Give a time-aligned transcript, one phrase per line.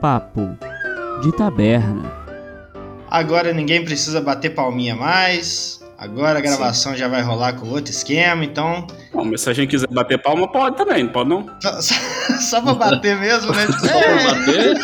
[0.00, 0.56] Papo
[1.22, 2.10] de Taberna.
[3.10, 5.80] Agora ninguém precisa bater palminha mais.
[5.98, 6.98] Agora a gravação Sim.
[6.98, 8.86] já vai rolar com outro esquema, então.
[9.12, 11.46] Bom, mas se a gente quiser bater palma, pode também, não pode não?
[11.60, 11.94] Só, só,
[12.38, 13.66] só pra bater mesmo, né?
[13.80, 14.76] Só pra bater?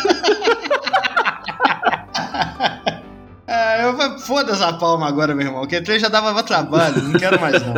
[3.47, 5.65] é, eu foda-se a palma agora, meu irmão.
[5.65, 7.75] Que ele já dava trabalho, não quero mais não.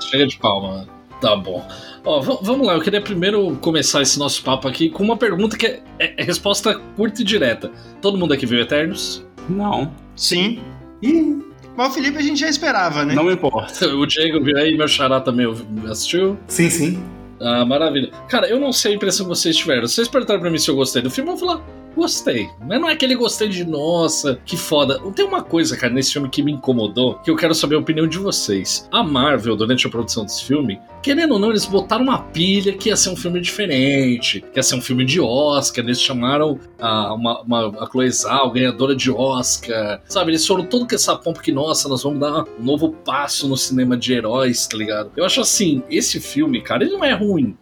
[0.00, 0.86] Chega de palma.
[1.20, 1.66] Tá bom.
[2.04, 5.66] Ó, vamos lá, eu queria primeiro começar esse nosso papo aqui com uma pergunta que
[5.66, 7.70] é, é, é resposta curta e direta.
[8.00, 9.24] Todo mundo aqui viu Eternos?
[9.48, 9.92] Não.
[10.14, 10.60] Sim.
[11.02, 11.42] Ih.
[11.76, 13.14] Mas o Felipe a gente já esperava, né?
[13.14, 13.86] Não me importa.
[13.96, 15.46] O Diego viu aí, meu xará também
[15.90, 16.38] assistiu?
[16.46, 17.02] Sim, sim.
[17.40, 18.10] Ah, maravilha.
[18.28, 19.86] Cara, eu não sei a impressão que vocês tiveram.
[19.86, 21.64] Vocês perguntaram pra mim se eu gostei do filme, eu vou falar,
[21.96, 22.48] gostei.
[22.60, 25.00] Mas não é aquele gostei de nossa, que foda.
[25.12, 28.06] Tem uma coisa, cara, nesse filme que me incomodou, que eu quero saber a opinião
[28.06, 28.86] de vocês.
[28.92, 32.90] A Marvel, durante a produção desse filme, querendo ou não, eles botaram uma pilha que
[32.90, 35.84] ia ser um filme diferente, que ia ser um filme de Oscar.
[35.84, 40.02] Eles chamaram a, uma, uma, a Chloe Zhao, ganhadora de Oscar.
[40.06, 43.48] Sabe, eles foram todo com essa pompa que, nossa, nós vamos dar um novo passo
[43.48, 45.10] no cinema de heróis, tá ligado?
[45.16, 47.56] Eu acho assim, esse filme, cara, ele não é ruim.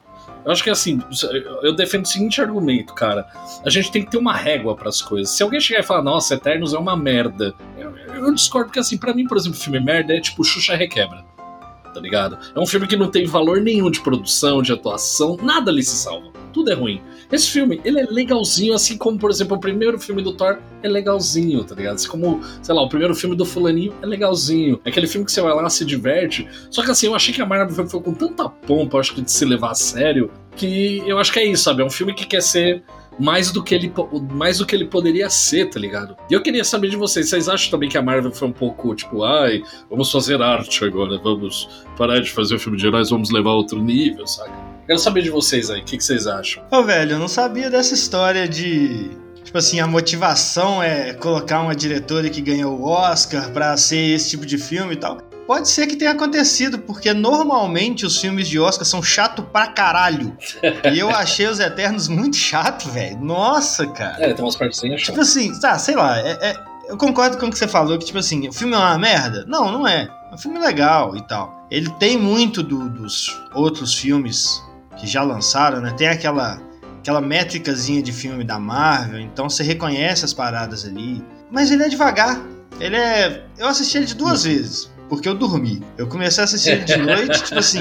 [0.45, 1.01] Eu acho que assim,
[1.63, 3.27] eu defendo o seguinte argumento, cara.
[3.65, 5.35] A gente tem que ter uma régua para as coisas.
[5.35, 8.99] Se alguém chegar e falar, nossa, Eternos é uma merda, eu, eu discordo, porque assim,
[8.99, 11.25] para mim, por exemplo, filme merda é tipo Xuxa Requebra.
[11.95, 12.37] Tá ligado?
[12.55, 15.97] É um filme que não tem valor nenhum de produção, de atuação, nada ali se
[15.97, 16.31] salva.
[16.53, 17.01] Tudo é ruim.
[17.35, 20.89] Esse filme, ele é legalzinho, assim como, por exemplo, o primeiro filme do Thor é
[20.89, 21.97] legalzinho, tá ligado?
[21.97, 24.81] Assim como, sei lá, o primeiro filme do Fulaninho é legalzinho.
[24.85, 26.47] É aquele filme que você vai lá, se diverte.
[26.71, 29.33] Só que assim, eu achei que a Marvel foi, com tanta pompa, acho que de
[29.33, 31.83] se levar a sério, que eu acho que é isso, sabe?
[31.83, 32.85] É um filme que quer ser
[33.19, 33.93] mais do que ele
[34.31, 36.17] mais do que ele poderia ser, tá ligado?
[36.31, 38.95] E eu queria saber de vocês, vocês acham também que a Marvel foi um pouco
[38.95, 39.61] tipo, ai,
[39.91, 43.55] vamos fazer arte agora, vamos parar de fazer o filme de heróis, vamos levar a
[43.55, 44.53] outro nível, sabe?
[44.87, 46.63] Quero saber de vocês aí, o que, que vocês acham?
[46.71, 49.11] Ô, velho, eu não sabia dessa história de
[49.43, 54.31] tipo assim, a motivação é colocar uma diretora que ganhou o Oscar pra ser esse
[54.31, 55.19] tipo de filme e tal.
[55.47, 60.37] Pode ser que tenha acontecido, porque normalmente os filmes de Oscar são chato pra caralho.
[60.93, 63.21] e eu achei os Eternos muito chato, velho.
[63.21, 64.25] Nossa, cara.
[64.25, 66.57] É, tem umas partezinhas Tipo assim, tá, sei lá, é, é,
[66.89, 69.45] eu concordo com o que você falou, que tipo assim, o filme é uma merda.
[69.47, 70.09] Não, não é.
[70.31, 71.67] É um filme legal e tal.
[71.71, 74.63] Ele tem muito do, dos outros filmes
[74.97, 75.93] que já lançaram, né?
[75.97, 76.61] Tem aquela
[76.99, 81.23] aquela métricazinha de filme da Marvel, então você reconhece as paradas ali.
[81.51, 82.41] Mas ele é devagar.
[82.81, 83.45] Ele é.
[83.59, 85.83] Eu assisti ele de duas vezes porque eu dormi.
[85.97, 87.81] Eu comecei a assistir ele de noite, tipo assim.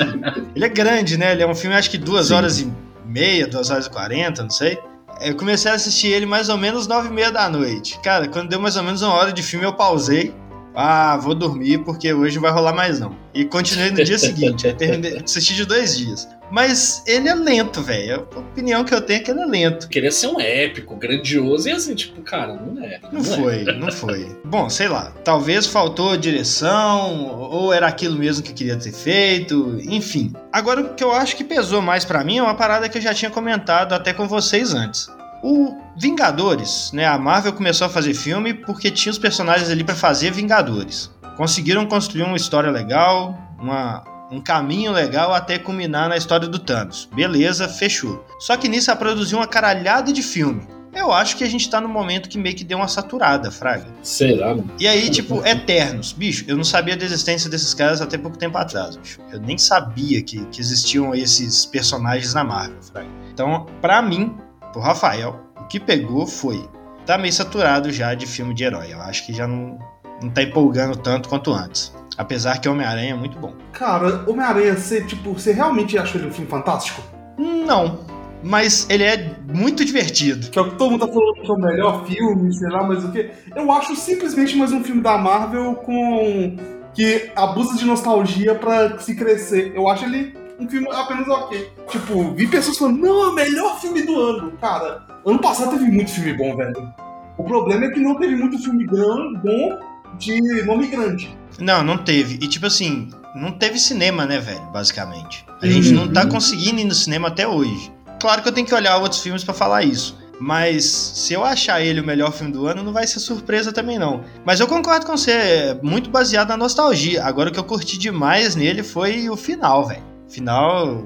[0.56, 1.32] Ele é grande, né?
[1.32, 2.34] Ele é um filme, acho que duas Sim.
[2.34, 2.72] horas e
[3.06, 4.78] meia, duas horas e quarenta, não sei.
[5.22, 8.00] Eu comecei a assistir ele mais ou menos nove e meia da noite.
[8.04, 10.34] Cara, quando deu mais ou menos uma hora de filme, eu pausei.
[10.76, 13.16] Ah, vou dormir porque hoje não vai rolar mais não.
[13.34, 14.66] E continuei no dia seguinte.
[14.68, 16.28] Aí terminei, assisti de dois dias.
[16.54, 18.28] Mas ele é lento, velho.
[18.36, 19.90] A opinião que eu tenho é que ele é lento.
[19.90, 23.00] Queria ser um épico, grandioso, e assim, tipo, cara, não é.
[23.12, 23.24] Não, não é.
[23.24, 23.74] foi, é.
[23.74, 24.38] não foi.
[24.46, 25.12] Bom, sei lá.
[25.24, 30.32] Talvez faltou direção, ou era aquilo mesmo que queria ter feito, enfim.
[30.52, 33.02] Agora, o que eu acho que pesou mais para mim é uma parada que eu
[33.02, 35.10] já tinha comentado até com vocês antes.
[35.42, 37.08] O Vingadores, né?
[37.08, 41.10] A Marvel começou a fazer filme porque tinha os personagens ali para fazer Vingadores.
[41.36, 47.08] Conseguiram construir uma história legal, uma um caminho legal até culminar na história do Thanos.
[47.14, 48.26] Beleza, fechou.
[48.40, 50.68] Só que nisso ela produziu uma caralhada de filme.
[50.96, 53.88] Eu acho que a gente tá no momento que meio que deu uma saturada, Fraga.
[54.04, 54.70] Será, mano?
[54.80, 56.14] E aí, tipo, Eternos.
[56.14, 59.20] Bicho, eu não sabia da existência desses caras até pouco tempo atrás, bicho.
[59.32, 63.08] Eu nem sabia que, que existiam esses personagens na Marvel, Fraga.
[63.32, 64.36] Então, pra mim,
[64.72, 66.70] pro Rafael, o que pegou foi.
[67.06, 68.94] Tá meio saturado já de filme de herói.
[68.94, 69.78] Eu acho que já não,
[70.22, 71.92] não tá empolgando tanto quanto antes.
[72.18, 73.54] Apesar que Homem-Aranha é muito bom.
[73.72, 77.02] Cara, Homem-Aranha, você, tipo, você realmente achou ele um filme fantástico?
[77.38, 78.00] Não.
[78.44, 80.50] Mas ele é muito divertido.
[80.50, 82.84] Que é o que todo mundo tá falando que é o melhor filme, sei lá,
[82.84, 83.32] mas o que.
[83.56, 86.58] Eu acho simplesmente mais um filme da Marvel com.
[86.94, 89.72] que abusa de nostalgia para se crescer.
[89.74, 91.72] Eu acho ele um filme apenas ok.
[91.88, 94.52] Tipo, vi pessoas falando, não, é o melhor filme do ano.
[94.60, 96.94] Cara, ano passado teve muito filme bom, velho.
[97.38, 101.36] O problema é que não teve muito filme bom de nome grande.
[101.60, 102.36] Não, não teve.
[102.36, 104.66] E tipo assim, não teve cinema, né, velho?
[104.72, 105.46] Basicamente.
[105.62, 106.30] A gente não tá uhum.
[106.30, 107.92] conseguindo ir no cinema até hoje.
[108.20, 110.18] Claro que eu tenho que olhar outros filmes para falar isso.
[110.40, 113.98] Mas se eu achar ele o melhor filme do ano, não vai ser surpresa também,
[113.98, 114.24] não.
[114.44, 117.24] Mas eu concordo com você, é muito baseado na nostalgia.
[117.24, 120.04] Agora o que eu curti demais nele foi o final, velho.
[120.28, 121.06] Final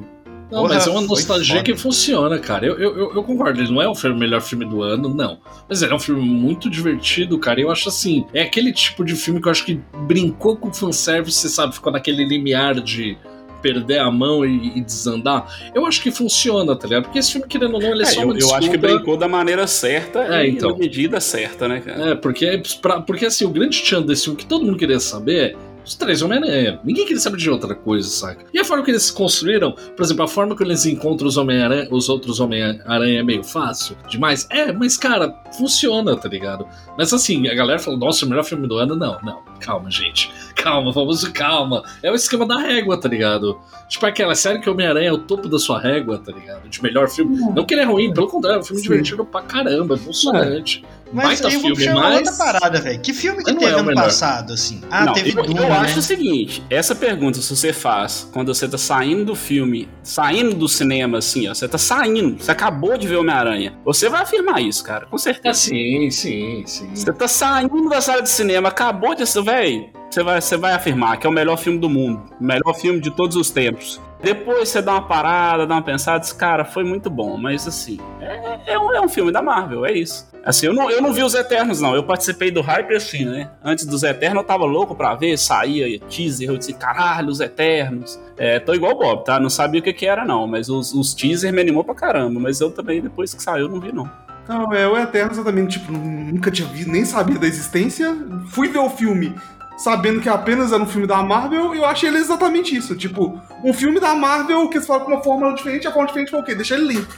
[0.51, 2.65] não, Porra, mas é uma nostalgia que funciona, cara.
[2.65, 5.39] Eu, eu, eu, concordo, ele não é o melhor filme do ano, não.
[5.67, 7.59] Mas ele é um filme muito divertido, cara.
[7.59, 10.73] Eu acho assim, é aquele tipo de filme que eu acho que brincou com o
[10.73, 13.17] fanservice, você sabe, ficou naquele limiar de
[13.61, 15.71] perder a mão e, e desandar.
[15.73, 17.03] Eu acho que funciona, tá ligado?
[17.05, 18.77] Porque esse filme, querendo ou não, ele é, É, só eu, uma eu acho que
[18.77, 20.71] desculpa- brincou da maneira certa É, e então.
[20.71, 22.11] na medida certa, né, cara?
[22.11, 25.37] É, porque, pra- porque assim, o grande tchan desse filme que todo mundo queria saber
[25.53, 25.55] é
[25.87, 26.79] os três Homem-Aranha.
[26.83, 28.45] Ninguém queria saber de outra coisa, saca?
[28.53, 31.37] E a forma que eles se construíram, por exemplo, a forma que eles encontram os,
[31.37, 34.45] Homem-Aranha, os outros Homem-Aranha é meio fácil demais.
[34.51, 36.67] É, mas cara, funciona, tá ligado?
[36.97, 38.95] Mas assim, a galera falou, nossa, o melhor filme do ano.
[38.95, 40.29] Não, não, calma, gente.
[40.55, 41.83] Calma, vamos calma.
[42.03, 43.57] É o esquema da régua, tá ligado?
[43.87, 46.67] Tipo aquela série que o Homem-Aranha é o topo da sua régua, tá ligado?
[46.67, 47.37] De melhor filme.
[47.55, 48.89] Não que ele é ruim, pelo contrário, é um filme Sim.
[48.89, 50.83] divertido pra caramba, é emocionante.
[51.13, 52.99] Mas Baita aí eu vou filme, puxar uma mas- outra parada, velho.
[52.99, 54.03] Que filme que não teve é ano melhor.
[54.03, 54.81] passado, assim?
[54.91, 55.77] Ah, Não, teve eu, Duna, eu né?
[55.77, 60.55] acho o seguinte, essa pergunta se você faz quando você tá saindo do filme, saindo
[60.55, 64.61] do cinema, assim, ó, você tá saindo, você acabou de ver Homem-Aranha, você vai afirmar
[64.61, 65.59] isso, cara, com Ah, certeza.
[65.59, 66.89] sim, sim, sim.
[66.95, 71.17] Você tá saindo da sala de cinema, acabou de velho, você vai, você vai afirmar
[71.17, 73.99] que é o melhor filme do mundo, o melhor filme de todos os tempos.
[74.21, 77.99] Depois você dá uma parada, dá uma pensada, diz, cara, foi muito bom, mas assim,
[78.19, 80.27] é, é um, é um filme da Marvel, é isso.
[80.47, 81.93] Assim, eu não, eu não vi os Eternos, não.
[81.93, 83.49] Eu participei do hype assim, né?
[83.61, 88.17] Antes dos Eternos, eu tava louco pra ver, saía teaser, eu disse, caralho, os Eternos.
[88.37, 89.41] É, tô igual o Bob, tá?
[89.41, 90.47] Não sabia o que que era, não.
[90.47, 92.39] Mas os, os teaser me animou pra caramba.
[92.39, 94.09] Mas eu também, depois que saiu, não vi, não.
[94.47, 98.15] Não, é, o Eternos eu também, tipo, nunca tinha visto, nem sabia da existência.
[98.47, 99.35] Fui ver o filme
[99.77, 102.95] sabendo que apenas era um filme da Marvel eu achei ele exatamente isso.
[102.95, 106.31] Tipo, um filme da Marvel que se fala com uma fórmula diferente, a fórmula diferente
[106.31, 106.55] foi o quê?
[106.55, 107.13] Deixa ele limpo.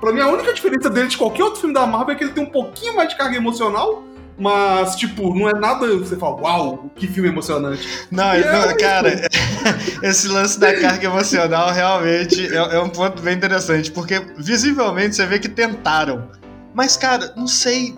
[0.00, 2.32] Pra mim, a única diferença dele de qualquer outro filme da Marvel é que ele
[2.32, 4.04] tem um pouquinho mais de carga emocional,
[4.36, 7.88] mas, tipo, não é nada que você fala, uau, que filme emocionante.
[8.10, 9.28] Não, E não, é cara,
[10.02, 15.24] esse lance da carga emocional realmente é, é um ponto bem interessante, porque visivelmente você
[15.24, 16.28] vê que tentaram.
[16.74, 17.94] Mas, cara, não sei.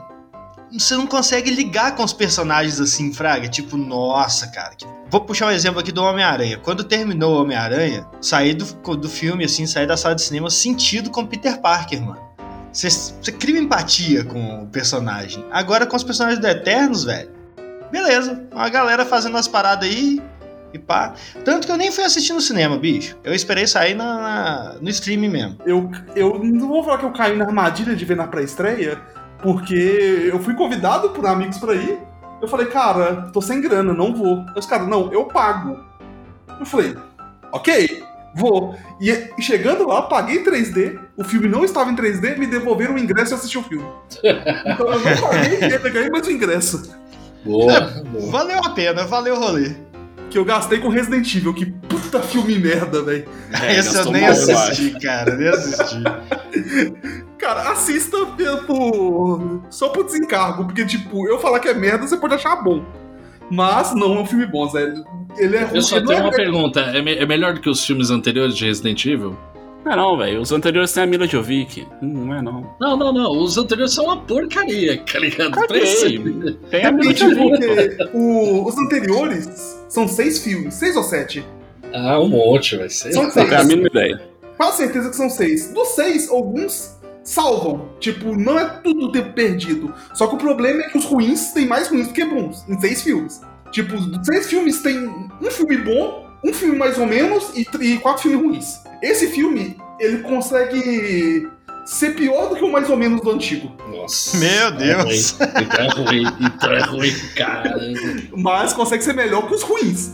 [0.73, 3.49] Você não consegue ligar com os personagens assim, Fraga.
[3.49, 4.73] Tipo, nossa, cara.
[5.09, 6.59] Vou puxar um exemplo aqui do Homem-Aranha.
[6.59, 8.65] Quando terminou o Homem-Aranha, saí do,
[8.97, 12.21] do filme, assim, saí da sala de cinema sentido com Peter Parker, mano.
[12.73, 15.43] Você, cria empatia com o personagem.
[15.51, 17.31] Agora com os personagens do Eternos, velho.
[17.91, 20.21] Beleza, uma galera fazendo as paradas aí
[20.75, 21.15] e pá.
[21.45, 23.17] Tanto que eu nem fui assistir no cinema, bicho.
[23.25, 25.57] Eu esperei sair na, na- no streaming mesmo.
[25.65, 29.01] Eu, eu não vou falar que eu caí na armadilha de ver na pré-estreia,
[29.43, 31.99] porque eu fui convidado por amigos pra ir.
[32.41, 34.45] Eu falei, cara, tô sem grana, não vou.
[34.55, 35.79] Os caras, não, eu pago.
[36.59, 36.97] Eu falei,
[37.53, 38.03] ok,
[38.35, 38.77] vou.
[39.01, 43.33] E, chegando lá, paguei 3D, o filme não estava em 3D, me devolveram o ingresso
[43.33, 43.87] e eu assisti o filme.
[44.23, 46.95] Então eu não paguei, eu ganhei mais o ingresso.
[47.45, 48.31] Boa, boa.
[48.31, 49.75] Valeu a pena, valeu o rolê.
[50.31, 53.29] Que eu gastei com Resident Evil, que puta filme merda, velho.
[53.63, 56.03] É, Esse eu nem mal, eu assisti, cara, nem assisti.
[57.39, 59.63] Cara, assista pelo...
[59.71, 62.85] só por desencargo, porque, tipo, eu falar que é merda, você pode achar bom.
[63.51, 64.93] Mas não é um filme bom, Zé.
[65.39, 65.77] Ele é ruim.
[65.77, 66.37] Eu só tenho não uma é...
[66.37, 69.37] pergunta: é, me- é melhor do que os filmes anteriores de Resident Evil?
[69.87, 70.41] Não é não, velho.
[70.41, 71.87] Os anteriores tem a Mila Jovic.
[72.03, 72.75] Hum, Não é não.
[72.81, 73.31] Não, não, não.
[73.43, 75.55] Os anteriores são uma porcaria, tá ligado?
[76.01, 76.59] Filme.
[76.71, 77.67] Tem a É Mila porque, Jovic.
[77.97, 81.45] porque o- os anteriores são seis filmes, seis ou sete?
[81.95, 83.13] Ah, um monte, vai ser.
[83.13, 83.67] São Não tem a seis.
[83.69, 84.21] mínima ideia.
[84.57, 85.73] Quase certeza que são seis.
[85.73, 87.89] Dos seis, alguns salvam.
[88.01, 89.95] Tipo, não é tudo tempo perdido.
[90.15, 92.79] Só que o problema é que os ruins têm mais ruins do que bons, em
[92.81, 93.41] seis filmes.
[93.71, 97.99] Tipo, dos seis filmes tem um filme bom, um filme mais ou menos e, e
[97.99, 98.81] quatro filmes ruins.
[99.03, 101.49] Esse filme, ele consegue
[101.85, 103.73] ser pior do que o mais ou menos do antigo.
[103.91, 104.37] Nossa.
[104.39, 105.37] Meu Deus.
[105.61, 107.79] Então é ruim, então é ruim, caramba.
[108.37, 110.13] Mas consegue ser melhor que os ruins.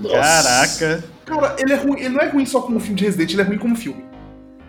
[0.00, 0.16] Nossa.
[0.16, 1.04] Caraca.
[1.24, 3.44] Cara, ele é ruim, ele não é ruim só como filme de Resident, ele é
[3.44, 4.04] ruim como filme.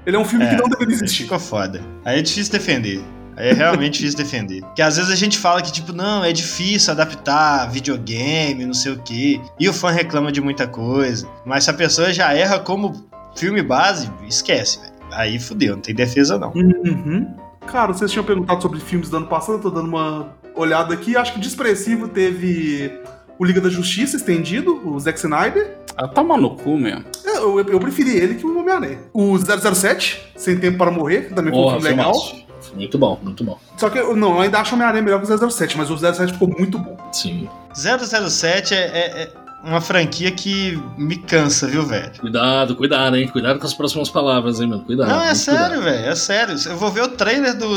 [0.05, 1.23] Ele é um filme É, que não deveria existir.
[1.23, 1.81] Ficou foda.
[2.03, 3.01] Aí é difícil defender.
[3.35, 4.61] Aí é realmente difícil defender.
[4.61, 8.93] Porque às vezes a gente fala que, tipo, não, é difícil adaptar videogame, não sei
[8.93, 9.39] o quê.
[9.59, 11.27] E o fã reclama de muita coisa.
[11.45, 14.93] Mas se a pessoa já erra como filme base, esquece, velho.
[15.11, 16.51] Aí fudeu, não tem defesa não.
[16.53, 17.27] Uhum.
[17.67, 21.15] Cara, vocês tinham perguntado sobre filmes do ano passado, eu tô dando uma olhada aqui.
[21.15, 22.99] Acho que de expressivo teve
[23.37, 25.77] o Liga da Justiça estendido, o Zack Snyder.
[25.95, 27.05] Ah, toma no cu mesmo.
[27.25, 28.99] É, Eu, eu, eu preferi ele que o Homem-Aranha.
[29.13, 32.13] O 007, Sem Tempo para Morrer, que também foi um filme legal.
[32.13, 32.42] filmaço.
[32.75, 33.59] Muito bom, muito bom.
[33.77, 36.33] Só que eu, não, eu ainda acho Homem-Aranha melhor que o 007, mas o 007
[36.33, 36.97] ficou muito bom.
[37.11, 37.47] Sim.
[37.73, 42.11] 007 é, é- é uma franquia que me cansa, viu, velho?
[42.19, 43.27] Cuidado, cuidado, hein?
[43.29, 44.83] Cuidado com as próximas palavras, hein, mano?
[44.83, 45.09] Cuidado.
[45.09, 46.55] Não, é sério, velho, é sério.
[46.65, 47.67] Eu vou ver o trailer do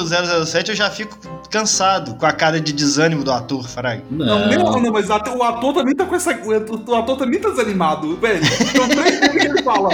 [0.45, 1.17] 007 eu já fico
[1.51, 4.03] cansado com a cara de desânimo do ator, Fraga.
[4.11, 6.31] Não, nem não, não, mas até- o ator também tá com essa.
[6.87, 8.41] O ator também tá desanimado, velho.
[8.45, 9.91] Então, três que ele fala.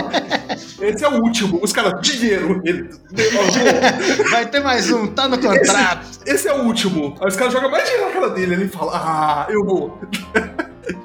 [0.80, 1.60] Esse é o último.
[1.62, 2.60] Os caras, dinheiro.
[2.64, 2.88] Ele,
[4.30, 6.06] Vai ter mais um, tá no contrato.
[6.26, 7.14] esse é o último.
[7.20, 8.54] Aí os caras jogam mais dinheiro na cara dele.
[8.54, 10.00] Ele fala, ah, eu vou.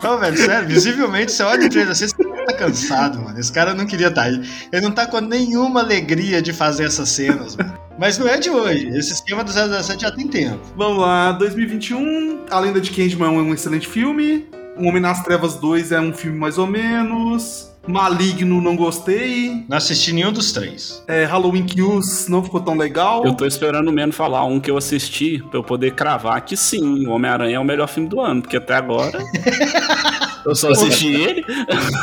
[0.01, 3.39] Não, velho, sério, visivelmente você olha o trailer assim, você tá cansado, mano.
[3.39, 4.41] Esse cara não queria estar aí.
[4.71, 7.77] Ele não tá com nenhuma alegria de fazer essas cenas, mano.
[7.99, 8.87] Mas não é de hoje.
[8.89, 10.59] Esse esquema do 017 já tem tempo.
[10.75, 14.47] Vamos lá, 2021, A Lenda de Candyman é um excelente filme.
[14.77, 17.71] O Homem nas Trevas 2 é um filme mais ou menos.
[17.87, 19.65] Maligno, não gostei.
[19.67, 21.03] Não assisti nenhum dos três.
[21.07, 23.23] É, Halloween Kills não ficou tão legal.
[23.25, 26.55] Eu tô esperando o Meno falar um que eu assisti pra eu poder cravar que
[26.57, 29.17] sim, o Homem-Aranha é o melhor filme do ano, porque até agora
[30.45, 31.43] eu só assisti ele.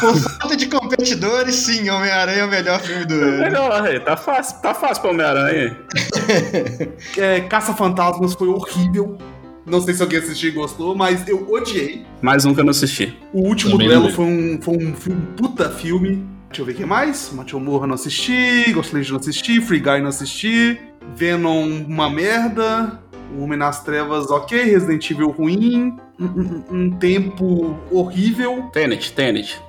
[0.00, 3.38] Por falta de competidores, sim, Homem-Aranha é o melhor filme do É ano.
[3.38, 5.76] melhor, é, tá fácil, tá fácil pra Homem-Aranha.
[7.16, 9.16] É, Caça-Fantasmas foi horrível.
[9.66, 12.04] Não sei se alguém assistiu e gostou, mas eu odiei.
[12.20, 13.16] Mais que eu não assisti.
[13.32, 16.24] O último Também duelo foi um, foi um filme puta filme.
[16.48, 17.32] Deixa eu ver o que mais.
[17.32, 20.78] Matthew Morra não assisti, Ghost Legend não assisti, Free Guy não assisti,
[21.16, 23.00] Venom uma merda,
[23.36, 28.68] O Homem nas Trevas ok, Resident Evil ruim, um, um- um tempo horrível.
[28.72, 29.60] Tenet, Tenet.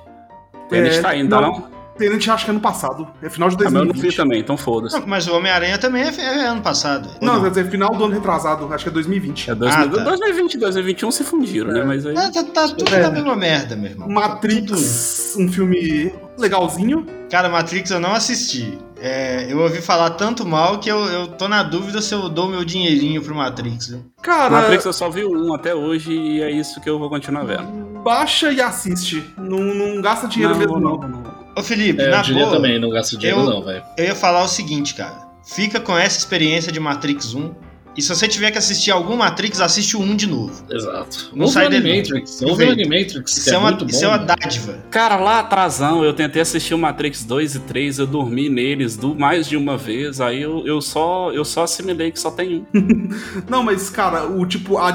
[0.68, 1.52] Tenet É, tá ainda, não.
[1.52, 1.75] não?
[1.98, 4.10] Tenente acho que é ano passado, é final de Ah, mas eu não 2020.
[4.10, 4.98] vi também, então foda-se.
[4.98, 7.08] Não, Mas o Homem-Aranha também é, é ano passado.
[7.20, 9.50] ou Não, quer dizer, final do ano retrasado, acho que é 2020.
[9.50, 10.04] É 2000, Ah, tá.
[10.04, 11.84] 2020 e 2021 se fundiram, né?
[11.84, 12.16] Mas aí.
[12.16, 13.02] Ah, tá, tá tudo É.
[13.02, 14.08] na mesma merda, meu irmão.
[14.08, 17.06] Matrix, um filme legalzinho.
[17.30, 18.78] Cara, Matrix eu não assisti.
[18.98, 22.48] É, eu ouvi falar tanto mal que eu, eu tô na dúvida se eu dou
[22.48, 23.88] meu dinheirinho pro Matrix.
[23.88, 24.04] viu?
[24.22, 27.44] Cara, Matrix eu só vi um até hoje e é isso que eu vou continuar
[27.44, 27.86] vendo.
[28.02, 29.24] baixa e assiste.
[29.36, 31.25] Não, não gasta dinheiro mesmo, não.
[31.56, 33.82] Ô Felipe, É, na eu diria boa, também, não gasta dinheiro eu- não, velho.
[33.96, 35.26] eu ia falar o seguinte, cara.
[35.44, 37.54] Fica com essa experiência de Matrix 1.
[37.96, 40.52] E se você tiver que assistir algum Matrix, assiste o 1 de novo.
[40.70, 41.30] Exato.
[41.32, 42.42] Não Ouve sai o dele, Animatrix.
[42.42, 42.70] Ouve o.
[42.72, 43.90] Animatrix, Isso que é, é, uma, muito bom.
[43.90, 44.26] isso é uma mano.
[44.26, 44.84] dádiva.
[44.90, 49.14] Cara, lá atrasão, eu tentei assistir o Matrix 2 e 3, eu dormi neles do,
[49.14, 53.08] mais de uma vez, aí eu, eu só eu só assimilei que só tem um.
[53.48, 54.94] Não, mas, cara, o tipo, a, a,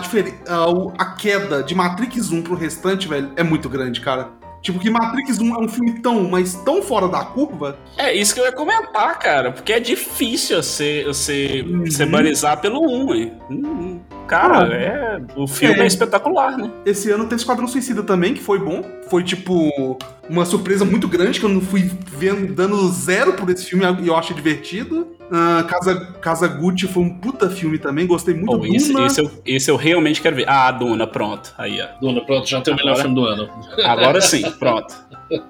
[0.99, 4.29] a queda de Matrix 1 pro restante, velho, é muito grande, cara.
[4.61, 7.77] Tipo, que Matrix 1 é um filme tão, mas tão fora da curva.
[7.97, 11.85] É isso que eu ia comentar, cara, porque é difícil você, você, Uhum.
[11.85, 13.33] você balizar pelo 1, hein?
[13.49, 14.73] Hum, Cara, Ah.
[14.73, 15.83] é, o filme é.
[15.83, 15.87] É.
[15.87, 16.71] espetacular, né?
[16.85, 18.81] Esse ano teve Esquadrão Suicida também, que foi bom.
[19.09, 19.97] Foi, tipo,
[20.29, 24.07] uma surpresa muito grande, que eu não fui vendo, dando zero por esse filme e
[24.07, 25.07] eu achei divertido.
[25.31, 29.05] Ah, Casa, Casa Gucci foi um puta filme também, gostei muito do esse, Duna.
[29.07, 30.49] esse, eu, esse eu realmente quero ver.
[30.49, 31.53] Ah, Duna, pronto.
[31.57, 31.87] Aí, ó.
[32.01, 33.49] Duna, pronto, já tem o melhor filme do ano.
[33.85, 34.93] Agora sim, pronto.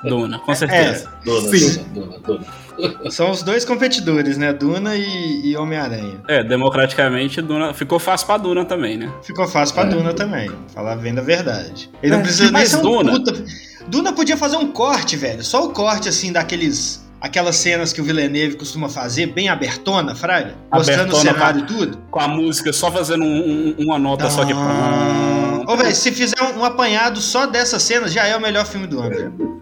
[0.04, 1.12] Duna, com certeza.
[1.26, 1.84] Duna, Sim.
[1.94, 2.46] Duna, Duna, Duna.
[3.12, 4.54] São os dois competidores, né?
[4.54, 6.22] Duna e, e Homem-Aranha.
[6.28, 9.12] É, democraticamente, Duna, ficou fácil pra Duna também, né?
[9.24, 9.88] Ficou fácil pra É.
[9.90, 10.52] Duna também.
[10.74, 11.90] Falar bem da verdade.
[12.04, 13.44] Ele não É, precisa nem mas ser um Duna- puta.
[13.88, 15.44] Duna podia fazer um corte, velho.
[15.44, 17.04] Só o corte, assim, daqueles.
[17.22, 20.56] Aquelas cenas que o Villeneuve costuma fazer, bem abertona, Fraga.
[20.74, 21.98] Mostrando o Abertona cenário e tudo.
[22.10, 24.52] Com a música só fazendo um- um- uma nota só que.
[24.54, 25.62] Ah.
[25.68, 28.88] Ô, velho, se fizer um, um apanhado só dessas cenas, já é o melhor filme
[28.88, 29.10] do ano.
[29.16, 29.52] velho.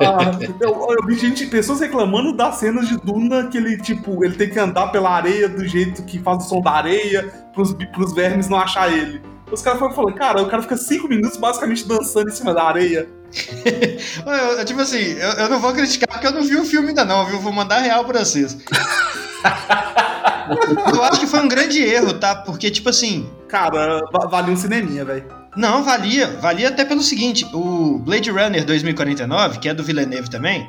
[0.00, 0.30] Ah,
[0.60, 4.48] eu, eu vi gente, pessoas reclamando das cenas de Duna, que ele, tipo, ele tem
[4.48, 8.48] que andar pela areia do jeito que faz o som da areia, pros, pros vermes
[8.48, 9.20] não achar ele.
[9.52, 12.62] Os caras foram falando, cara, o cara fica cinco minutos basicamente dançando em cima da
[12.62, 13.08] areia.
[14.58, 17.04] Eu- tipo assim, eu, eu não vou criticar porque eu não vi o filme ainda
[17.04, 17.40] não, viu?
[17.40, 18.56] Vou mandar real pra vocês.
[20.94, 22.34] eu acho que foi um grande erro, tá?
[22.34, 25.24] Porque, tipo assim, Cara, va- valia um cineminha, velho.
[25.56, 26.26] Não, valia.
[26.40, 30.68] Valia até pelo seguinte: o Blade Runner 2049, que é do Villeneuve também,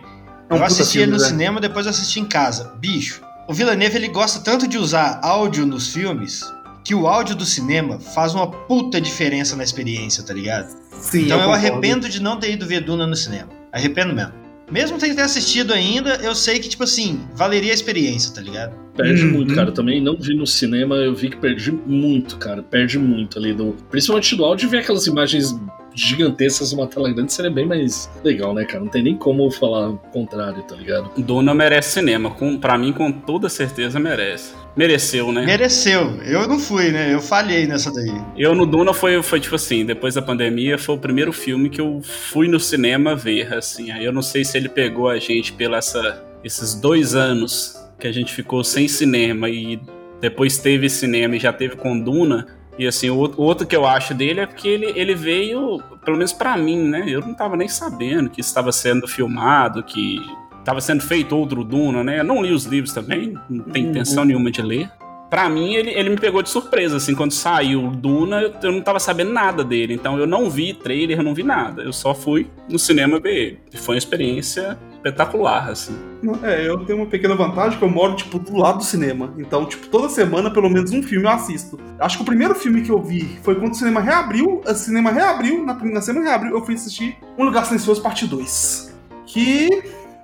[0.50, 1.28] É um eu assisti filme, ele no né?
[1.28, 2.74] cinema, depois eu assisti em casa.
[2.78, 6.44] Bicho, o Villeneuve ele gosta tanto de usar áudio nos filmes
[6.90, 10.76] que o áudio do cinema faz uma puta diferença na experiência, tá ligado?
[11.00, 11.68] Sim, então eu, concordo.
[11.68, 13.48] arrependo de não ter ido ver Duna no cinema.
[13.72, 14.34] Arrependo mesmo.
[14.72, 18.76] Mesmo sem ter assistido ainda, eu sei que, tipo assim, valeria a experiência, tá ligado?
[18.98, 19.34] Perde Uhum.
[19.34, 19.70] muito, cara.
[19.70, 22.64] Eu também não vi no cinema, eu vi que perdi muito, cara.
[22.64, 23.54] Perde muito ali.
[23.54, 23.76] Do...
[23.92, 25.56] Principalmente do áudio, ver aquelas imagens
[26.00, 28.84] gigantescas numa tela grande seria bem mais legal, né, cara?
[28.84, 31.12] Não tem nem como falar o contrário, tá ligado?
[31.18, 32.32] Duna merece cinema.
[32.32, 34.54] Com, pra mim, com toda certeza, merece.
[34.76, 35.46] Mereceu, né?
[35.46, 36.22] Mereceu.
[36.24, 37.14] Eu não fui, né?
[37.14, 38.14] Eu falhei nessa daí.
[38.38, 41.82] Eu no Duna foi, foi tipo assim, depois da pandemia, foi o primeiro filme que
[41.82, 43.92] eu fui no cinema ver, assim.
[43.92, 48.08] Aí eu não sei se ele pegou a gente pela essa, esses dois anos que
[48.08, 49.80] a gente ficou sem cinema e
[50.22, 52.59] depois teve cinema e já teve com Duna.
[52.80, 56.32] E assim, o outro- que eu acho dele é porque ele, ele veio, pelo menos
[56.32, 57.04] pra mim, né?
[57.08, 60.18] Eu não tava nem sabendo que estava sendo filmado, que
[60.60, 62.22] estava sendo feito outro Duna, né?
[62.22, 63.92] Eu não li os livros também, não tenho Uhum.
[63.92, 64.90] intenção nenhuma de ler.
[65.30, 68.72] Pra mim, ele, ele me pegou de surpresa, assim, quando saiu o Duna, eu, eu
[68.72, 71.94] não tava sabendo nada dele, então eu não vi trailer, eu não vi nada, eu
[71.94, 73.60] só fui no cinema ver ele.
[73.74, 75.98] E foi uma experiência espetacular, assim.
[76.44, 79.34] É, eu tenho uma pequena vantagem que eu moro, tipo, do lado do cinema.
[79.38, 81.80] Então, tipo, toda semana, pelo menos um filme eu assisto.
[82.00, 84.62] Acho que o primeiro filme que eu vi foi quando o cinema reabriu.
[84.66, 88.28] O cinema reabriu, na, na semana que reabriu, eu fui assistir Um Lugar Silencioso Parte
[88.28, 88.94] 2.
[89.26, 89.70] que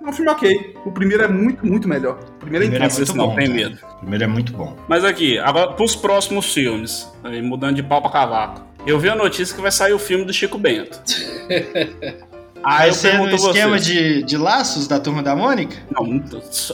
[0.03, 0.75] é um filme ok.
[0.85, 2.19] O primeiro é muito, muito melhor.
[2.35, 3.05] O primeiro é Primeiro é incrível.
[3.05, 3.57] muito não, bom, tem cara.
[3.57, 3.79] medo.
[3.95, 4.75] O primeiro é muito bom.
[4.87, 8.61] Mas aqui, agora pros próximos filmes, aí, mudando de pau pra cavaco.
[8.85, 10.99] Eu vi a notícia que vai sair o filme do Chico Bento.
[12.65, 13.85] Aí Vai eu ser no pergunto a esquema vocês.
[13.85, 15.77] de, de laços da turma da Mônica?
[15.91, 16.23] Não,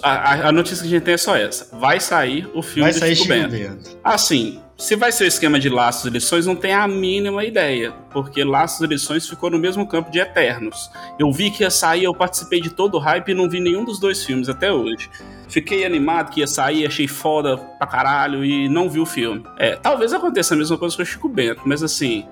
[0.02, 1.76] a, a- notícia que a gente tem é só essa.
[1.78, 3.52] Vai sair o filme Vai do sair Chico, Chico Bento.
[3.52, 3.98] Bento.
[4.02, 7.92] Assim, se vai ser o esquema de laços e lições, não tem a mínima ideia.
[8.10, 10.90] Porque laços e lições ficou no mesmo campo de Eternos.
[11.20, 13.84] Eu vi que ia sair, eu participei de todo o hype e não vi nenhum
[13.84, 15.10] dos dois filmes até hoje.
[15.50, 19.44] Fiquei animado que ia sair, achei foda pra caralho e não vi o filme.
[19.58, 22.26] É, talvez aconteça a mesma coisa com o Chico Bento, mas assim,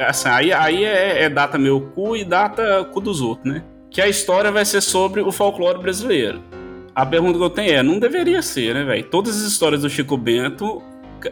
[0.00, 3.62] assim, aí, aí é, é data meu cu e data cu dos outros, né?
[3.90, 6.42] Que a história vai ser sobre o folclore brasileiro.
[6.94, 9.04] A pergunta que eu tenho é, não deveria ser, né, velho?
[9.04, 10.82] Todas as histórias do Chico Bento,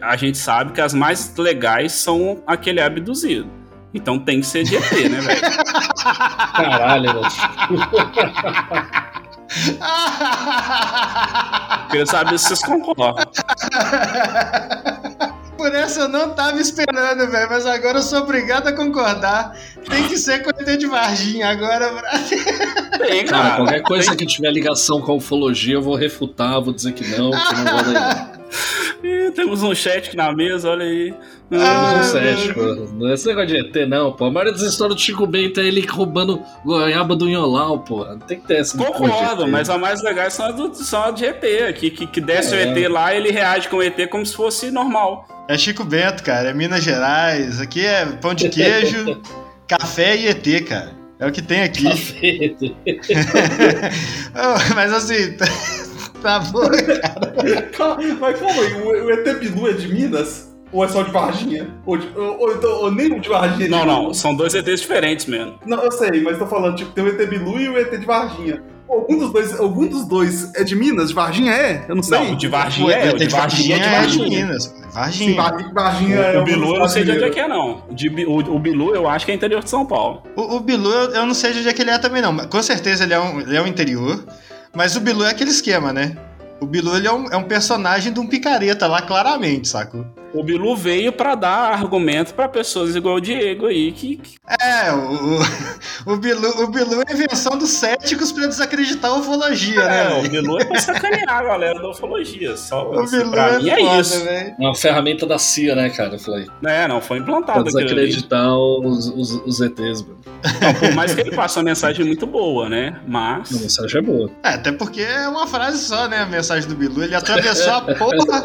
[0.00, 3.50] a gente sabe que as mais legais são aquele abduzido.
[3.92, 5.40] Então tem que ser de ET, né, velho?
[6.54, 7.28] Caralho, velho.
[11.90, 13.24] Queria saber se vocês concordam.
[15.64, 19.56] Por essa eu não tava esperando, velho, mas agora eu sou obrigado a concordar.
[19.88, 22.98] Tem que ser ET de Varginha agora, brother.
[22.98, 23.56] Tem, Cara, cara.
[23.56, 27.30] qualquer coisa que tiver ligação com a ufologia, eu vou refutar, vou dizer que não,
[27.30, 27.94] que não vou.
[29.34, 31.14] Temos um chat na mesa, olha aí.
[31.50, 32.60] Temos Ah, um cético.
[32.94, 34.26] Não é esse negócio de ET, não, pô.
[34.26, 38.04] A maioria das histórias do Chico Bento é ele roubando goiaba do Inholau, pô.
[38.04, 41.02] Não tem que ter essa de Concordo, mas a mais legais são as, do, são
[41.04, 41.40] as de ET,
[41.76, 42.58] que, que, que desce É.
[42.58, 45.28] o ET lá ele reage com o ET como se fosse normal.
[45.48, 47.60] É Chico Bento, cara, é Minas Gerais.
[47.60, 49.20] Aqui é pão de queijo,
[49.68, 50.92] café e ET, cara.
[51.20, 51.86] É o que tem aqui.
[54.34, 55.36] Oh, mas assim,
[56.24, 56.60] tá bom.
[57.76, 60.52] Calma, Mas calma aí, o, o ET Bilu é de Minas?
[60.72, 61.68] Ou é só de Varginha?
[61.86, 63.62] Ou, de- ou, ou então, ou nem o de Varginha?
[63.62, 65.54] é de Não, não, são dois ETs diferentes mesmo.
[65.64, 68.04] Não, eu sei, mas tô falando, tipo, tem o ET Bilu e o ET de
[68.04, 68.60] Varginha.
[68.88, 71.08] Algum dos dois, algum dos dois é de Minas?
[71.08, 71.84] De Varginha é?
[71.88, 72.18] Eu não sei.
[72.18, 74.46] Não, o de Varginha é, o de Varginha é de de Varginha.
[74.46, 74.64] Minas.
[74.64, 75.36] Sim, Varginha.
[75.42, 77.82] Var- Varginha é O Bilu eu não sei de onde é que é, não.
[77.88, 80.22] O, de o, o Bilu eu acho que é interior de São Paulo.
[80.36, 82.32] O, o Bilu, eu, eu não sei de onde é que ele é também, não.
[82.32, 84.22] mas Com certeza ele é um, ele é um interior.
[84.74, 86.16] Mas o Bilu é aquele esquema, né?
[86.60, 90.04] O Bilu ele é, um, é um personagem de um picareta lá, claramente, sacou?
[90.34, 94.92] O Bilu veio pra dar argumento pra pessoas igual o Diego aí, que, que- É,
[94.92, 100.08] o, o, Bilu, o Bilu é a invenção dos céticos pra desacreditar a ufologia, é,
[100.08, 100.22] né?
[100.26, 100.28] o?
[100.28, 102.56] Bilu é pra sacanear a galera da ufologia.
[102.56, 104.24] Só, O assim, Bilu pra é mim é foda, isso.
[104.24, 104.54] velho.
[104.58, 106.14] Uma ferramenta da CIA, né, cara?
[106.14, 106.46] Eu falei.
[106.66, 107.66] É, não, foi Pra implantado ali.
[107.72, 110.18] desacreditar os, os, os ETs, mano.
[110.60, 113.00] Não, por mais que ele passe uma mensagem muito boa, né?
[113.06, 113.54] Mas.
[113.56, 114.30] A mensagem é boa.
[114.42, 116.18] É, até porque é uma frase só, né?
[116.18, 117.02] A mensagem do Bilu.
[117.04, 118.42] Ele atravessou a porra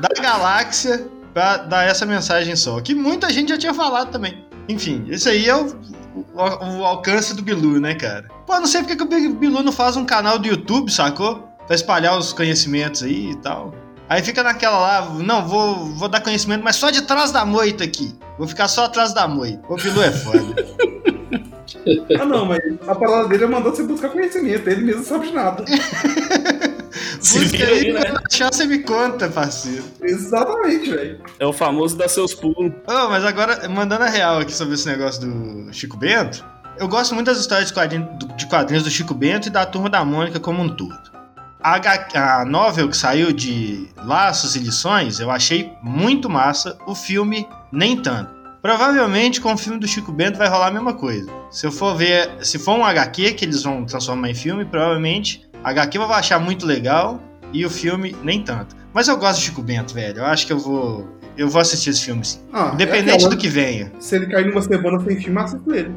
[0.00, 2.80] da galáxia pra dar essa mensagem só.
[2.80, 4.42] Que muita gente já tinha falado também.
[4.70, 5.66] Enfim, esse aí é o,
[6.14, 8.24] o- o alcance do Bilu, né, cara?
[8.46, 11.46] Pô, não sei porque que o Bi- Bilu não faz um canal do YouTube, sacou?
[11.66, 13.74] Pra espalhar os conhecimentos aí e tal.
[14.08, 17.84] Aí fica naquela lá, não, vou, vou dar conhecimento, mas só de trás da moita
[17.84, 18.14] aqui.
[18.38, 19.60] Vou ficar só atrás da moita.
[19.68, 20.56] O Bilu é foda.
[22.20, 24.68] Ah, não, mas a palavra dele é mandar você buscar conhecimento.
[24.68, 25.64] Ele mesmo sabe de nada.
[27.26, 28.04] Se Busca aí, aí, né?
[28.04, 29.84] quando achar, você me conta, parceiro.
[30.02, 31.20] Exatamente, velho.
[31.38, 32.72] É o famoso dar seus pulos.
[32.86, 36.44] Oh, mas agora, mandando a real aqui sobre esse negócio do Chico Bento,
[36.78, 39.64] eu gosto muito das histórias de quadrinhos, do- de quadrinhos do Chico Bento e da
[39.66, 41.16] Turma da Mônica como um todo.
[41.60, 46.78] A, H- a novel que saiu de Laços e Lições, eu achei muito massa.
[46.86, 48.36] O filme, nem tanto.
[48.62, 51.30] Provavelmente com o filme do Chico Bento vai rolar a mesma coisa.
[51.52, 55.45] Se eu for ver, se for um HQ que eles vão transformar em filme, provavelmente
[55.64, 57.20] a HQ eu vou achar muito legal
[57.52, 58.74] e o filme nem tanto.
[58.92, 60.18] Mas eu gosto do Chico Bento, velho.
[60.18, 62.38] Eu acho que eu vou eu vou assistir esse filme sim.
[62.52, 63.92] Ah, Independente é do que venha.
[64.00, 65.92] Se ele cair numa semana sem filme, assisto ele.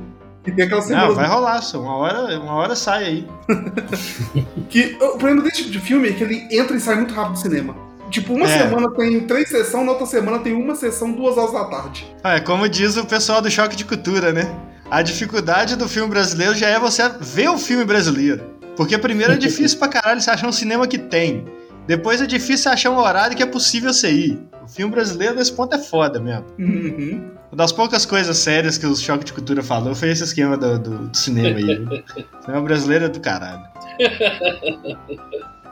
[0.46, 1.80] E tem aquela semana Não, vai rolar, só.
[1.82, 3.28] Uma hora, uma hora sai aí.
[4.70, 7.34] que o problema desse tipo de filme é que ele entra e sai muito rápido
[7.34, 7.76] do cinema.
[8.10, 8.58] Tipo, uma É.
[8.58, 12.08] semana tem três sessões, na outra semana tem uma sessão, duas horas da tarde.
[12.24, 14.52] É como diz o pessoal do Choque de Cultura, né?
[14.90, 18.42] A dificuldade do filme brasileiro já é você ver o filme brasileiro.
[18.80, 21.44] Porque primeiro é difícil pra caralho você achar um cinema que tem.
[21.86, 24.40] Depois é difícil achar um horário que é possível você ir.
[24.64, 26.46] O filme brasileiro nesse ponto é foda mesmo.
[26.58, 27.30] Uhum.
[27.52, 30.80] Uma das poucas coisas sérias que o Choque de Cultura falou foi esse esquema do,
[30.80, 31.78] do- do cinema aí.
[31.78, 32.04] O
[32.46, 33.64] cinema brasileiro é do caralho.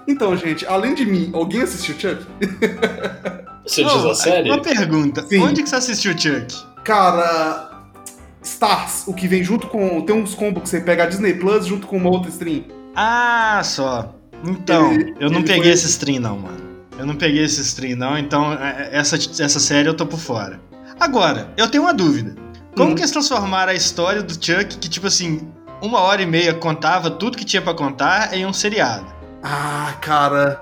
[0.09, 2.25] Então, gente, além de mim, alguém assistiu Chuck?
[3.65, 4.49] Você diz a série?
[4.49, 5.21] Uma pergunta.
[5.27, 5.39] Sim.
[5.41, 6.55] Onde que você assistiu Chuck?
[6.85, 7.69] Cara,
[8.41, 9.99] Stars, o que vem junto com.
[10.03, 12.63] Tem uns combos que você pega a Disney Plus junto com uma outra stream.
[12.99, 14.15] Ah, só.
[14.43, 16.57] Então, eu não peguei foi- esse stream não, mano.
[16.97, 20.59] Eu não peguei esse stream não, então é, essa, essa série eu tô por fora.
[20.99, 22.35] Agora, eu tenho uma dúvida.
[22.75, 22.95] Como Hum.
[22.95, 25.47] que eles transformaram a história do Chuck, que tipo assim,
[25.79, 29.05] uma hora e meia contava tudo que tinha pra contar em um seriado.
[29.43, 30.59] Ah, cara,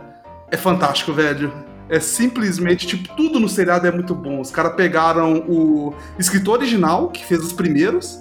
[0.52, 1.54] é fantástico, velho.
[1.88, 4.42] É simplesmente, tipo, tudo no seriado é muito bom.
[4.42, 8.20] Os caras pegaram o escritor original, que fez os primeiros.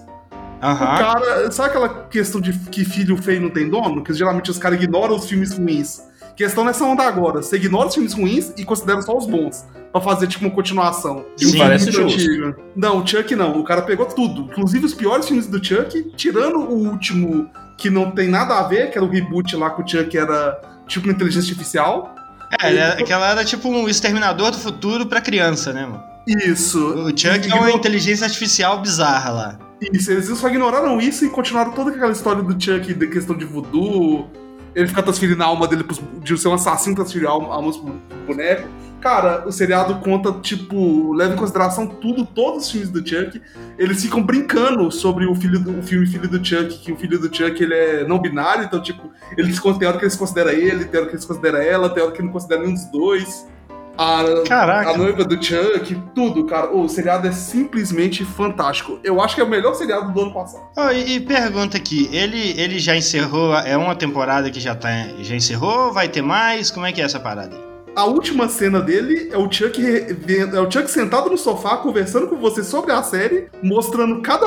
[0.62, 0.94] Aham.
[0.94, 4.02] O cara, sabe aquela questão de que filho feio não tem dono?
[4.02, 6.02] Que geralmente os caras ignoram os filmes ruins.
[6.36, 7.42] Questão nessa onda agora.
[7.42, 9.64] Você ignora os filmes ruins e considera só os bons.
[9.92, 11.24] Pra fazer, tipo, uma continuação.
[11.36, 12.18] De um Sim, parece muito justo.
[12.28, 12.56] antigo.
[12.74, 13.60] Não, o Chuck não.
[13.60, 14.42] O cara pegou tudo.
[14.50, 18.90] Inclusive os piores filmes do Chuck, tirando o último que não tem nada a ver,
[18.90, 22.12] que era o reboot lá que o Chuck era tipo uma inteligência artificial.
[22.60, 26.02] É, ela- aquela era tipo um exterminador do futuro pra criança, né, mano?
[26.26, 26.78] Isso.
[26.78, 29.58] O Chuck é uma inteligência artificial bizarra lá.
[29.92, 33.44] Isso, eles só ignoraram isso e continuaram toda aquela história do Chuck de questão de
[33.44, 34.30] voodoo.
[34.74, 37.92] Ele ficar transferindo a alma dele pros, de ser um assassino transferir alma, almas pro,
[37.92, 38.68] pro boneco.
[39.00, 43.40] Cara, o seriado conta, tipo, leva em consideração tudo, todos os filmes do Chuck.
[43.78, 47.18] Eles ficam brincando sobre o, filho do, o filme Filho do Chuck, que o filho
[47.18, 50.86] do Chuck ele é não binário, então, tipo, eles, tem hora que eles consideram ele,
[50.86, 53.46] tem hora que eles consideram ela, tem hora que não considera nenhum dos dois.
[53.96, 54.90] A, Caraca.
[54.90, 56.74] a noiva do Chuck, tudo, cara.
[56.74, 58.98] O seriado é simplesmente fantástico.
[59.04, 60.64] Eu acho que é o melhor seriado do ano passado.
[60.76, 64.88] Ó, e, e pergunta aqui, ele, ele já encerrou, é uma temporada que já, tá,
[65.20, 66.70] já encerrou, vai ter mais?
[66.70, 67.73] Como é que é essa parada aí?
[67.96, 72.36] A última cena dele é o Chuck é o Chuck sentado no sofá conversando com
[72.36, 74.46] você sobre a série, mostrando cada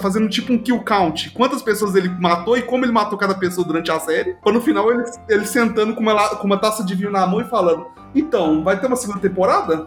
[0.00, 3.66] fazendo tipo um kill count, quantas pessoas ele matou e como ele matou cada pessoa
[3.66, 4.34] durante a série.
[4.42, 7.40] Pra no final ele, ele sentando com uma, com uma taça de vinho na mão
[7.40, 9.86] e falando: "Então, vai ter uma segunda temporada?"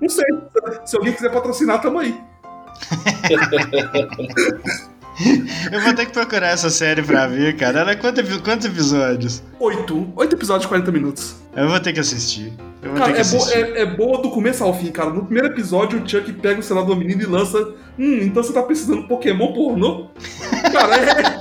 [0.00, 0.26] Não sei.
[0.84, 2.20] Se alguém quiser patrocinar, tamo aí.
[5.72, 7.80] Eu vou ter que procurar essa série pra ver, cara.
[7.80, 9.42] Ela é quanto, epi- quantos episódios?
[9.58, 10.12] Oito.
[10.16, 11.34] Oito episódios de 40 minutos.
[11.56, 12.52] Eu vou ter que assistir.
[12.82, 13.58] Eu vou Cara, ter que é, bo- assistir.
[13.58, 15.10] é- é boa do começo ao fim, cara.
[15.10, 17.58] No primeiro episódio, o Chuck pega o celular do menino e lança.
[17.98, 20.06] Hum, então você tá precisando de Pokémon pornô?
[20.72, 21.38] Cara, é.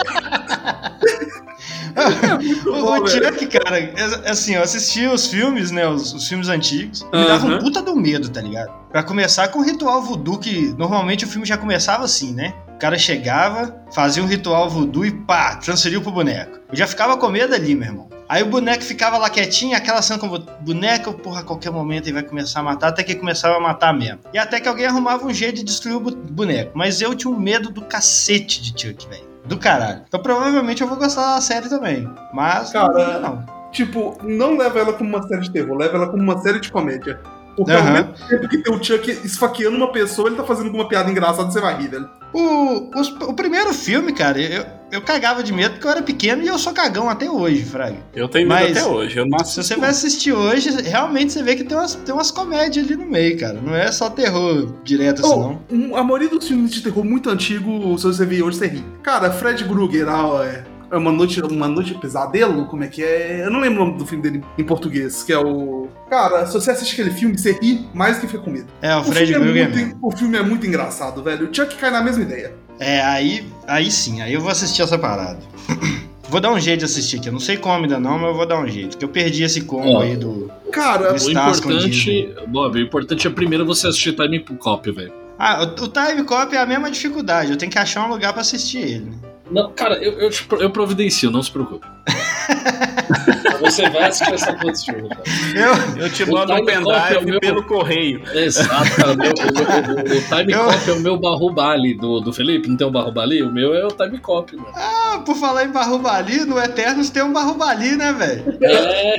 [1.97, 3.07] é muito O, bom, o.
[3.07, 3.93] Chuck, cara, é-
[4.29, 5.87] assim, eu assisti os filmes, né?
[5.87, 7.03] Os, os filmes antigos.
[7.13, 8.71] Me dava um puta do medo, tá ligado?
[8.91, 12.53] Pra começar com o ritual voodoo, que normalmente o filme já começava assim, né?
[12.77, 16.59] O cara chegava, fazia um ritual voodoo e pá, transferiu pro boneco.
[16.69, 18.07] Eu já ficava com medo ali, meu irmão.
[18.29, 22.13] Aí o boneco ficava lá quietinho, aquela cena como boneco, porra, a qualquer momento ele
[22.13, 24.19] vai começar a matar, até que começava a matar mesmo.
[24.31, 26.71] E até que alguém arrumava um jeito de destruir o boneco.
[26.75, 29.25] Mas eu tinha um medo do cacete de Chuck, velho.
[29.45, 30.03] Do caralho.
[30.07, 32.07] Então provavelmente eu vou gostar da série também.
[32.31, 33.43] Mas Cara, não.
[33.71, 36.71] Tipo, não leva ela como uma série de terror, leva ela como uma série de
[36.71, 37.19] comédia.
[37.57, 37.91] Porque ao Aham.
[37.93, 41.51] mesmo tempo que tem o Chuck esfaqueando uma pessoa, ele tá fazendo alguma piada engraçada,
[41.51, 42.07] você vai rir, velho.
[42.31, 46.43] O, os- o primeiro filme, cara, eu, eu cagava de medo porque eu era pequeno
[46.43, 47.97] e eu sou cagão até hoje, Fraga.
[48.13, 49.17] Eu tenho medo Mas- até hoje.
[49.17, 52.29] Eu não Se você vai assistir hoje, realmente você vê que tem umas, tem umas
[52.29, 53.59] comédias ali no meio, cara.
[53.59, 55.61] Não é só terror direto assim, Oh, não.
[55.71, 58.83] um- a maioria dos filmes de terror muito antigos, se você ver hoje, você ri.
[59.01, 63.03] Cara, Fred Krueger, ah, é, é uma noite, uma noite de pesadelo, como é que
[63.03, 63.43] é?
[63.45, 65.87] Eu não lembro o nome do filme dele em português, que é o...
[66.09, 68.67] Cara, se você assiste aquele filme, você ri mais do que fica com medo.
[68.81, 69.99] É, o O Fred filme, é Krueger muito, mesmo.
[70.01, 71.49] o filme é muito engraçado, velho.
[71.49, 72.53] O Chuck cai na mesma ideia.
[72.79, 75.39] É, aí, aí sim, aí eu vou assistir essa parada.
[76.29, 77.29] Vou dar um jeito de assistir aqui.
[77.29, 78.89] Eu não sei como ainda não, mas eu vou dar um jeito.
[78.89, 80.51] Porque eu perdi esse combo aí do.
[80.73, 81.29] Cara, Isso.
[81.29, 85.13] O importante, Bob, o importante é primeiro você assistir Time Cop, velho.
[85.39, 87.51] Ah, o, o Time Cop é a mesma dificuldade.
[87.51, 89.11] Eu tenho que achar um lugar pra assistir ele.
[89.51, 89.61] Né?
[89.61, 91.85] Não, cara, eu, eu, te eu providencio, não se preocupe.
[93.59, 94.55] você vai assistir essa
[94.85, 95.23] filme, cara.
[95.55, 98.21] Eu, Eu te O mando um Cop é o pendrive meu- pelo correio.
[98.33, 99.13] Exato, cara.
[99.13, 102.31] O, meu- o- o- o- o Time Eu- Cop é o meu Barrubali do, do
[102.31, 103.41] Felipe, não tem o Barrubali?
[103.43, 104.67] O meu é o Time Cop, mano.
[104.75, 108.57] ah, por falar em Barrubali, no Eternos tem um Barrubali, né, velho?
[108.61, 109.17] É,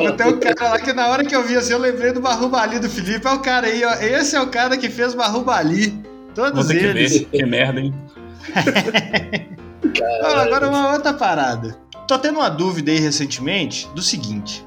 [0.00, 2.20] Oh, tem um cara lá que na hora que eu vi assim, eu lembrei do
[2.20, 3.26] Barrubali do Felipe.
[3.26, 3.92] É o cara aí, ó.
[3.94, 5.90] Esse é o cara que fez Barrubali.
[6.34, 7.12] Vou Todos que eles.
[7.18, 7.24] ver.
[7.26, 7.94] Que merda, hein?
[10.22, 11.78] Olha, agora uma outra parada.
[12.06, 14.66] Tô tendo uma dúvida aí recentemente do seguinte.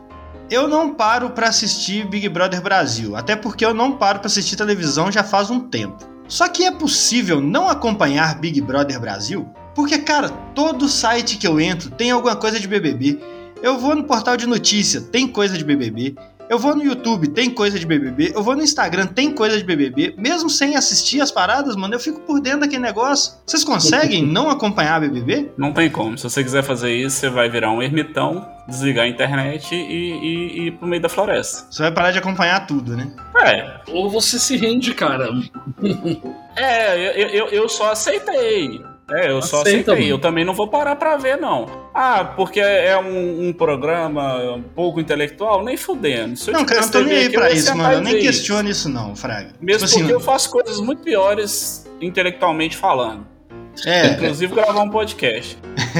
[0.49, 4.55] Eu não paro pra assistir Big Brother Brasil, até porque eu não paro pra assistir
[4.55, 6.07] televisão já faz um tempo.
[6.27, 9.47] Só que é possível não acompanhar Big Brother Brasil?
[9.75, 13.19] Porque, cara, todo site que eu entro tem alguma coisa de BBB.
[13.61, 16.15] Eu vou no portal de notícia, tem coisa de BBB.
[16.49, 18.31] Eu vou no YouTube, tem coisa de BBB.
[18.35, 20.15] Eu vou no Instagram, tem coisa de BBB.
[20.17, 23.33] Mesmo sem assistir as paradas, mano, eu fico por dentro daquele negócio.
[23.45, 25.51] Vocês conseguem não acompanhar BBB?
[25.57, 26.17] Não tem como.
[26.17, 30.59] Se você quiser fazer isso, você vai virar um ermitão, desligar a internet e, e-
[30.61, 31.65] e ir pro meio da floresta.
[31.69, 33.11] Você vai parar de acompanhar tudo, né?
[33.39, 35.29] É, Ou você se rende, cara.
[36.55, 38.81] é, eu, eu, eu só aceitei.
[39.09, 39.93] É, eu só aceitei.
[39.93, 40.05] mano.
[40.07, 41.65] Eu também não vou parar pra ver, não.
[41.93, 45.63] Ah, porque é um, um programa um pouco intelectual?
[45.63, 46.35] Nem fudendo.
[46.35, 47.93] Se eu Não, cara, eu tô nem aí aqui, pra isso, mano.
[47.93, 49.51] Eu nem questiono isso, não, Fraga.
[49.61, 53.25] Mesmo tipo assim, porque eu faço coisas muito piores intelectualmente falando.
[53.85, 55.57] É, Inclusive gravar um podcast.